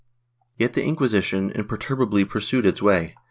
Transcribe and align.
^ 0.01 0.03
Yet 0.57 0.73
the 0.73 0.83
Inquisition 0.83 1.51
imperturbably 1.51 2.25
pursued 2.25 2.65
its 2.65 2.81
way. 2.81 3.13